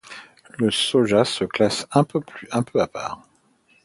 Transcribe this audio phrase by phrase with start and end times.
[0.57, 2.21] Le soja se classe un peu
[2.81, 3.21] à part.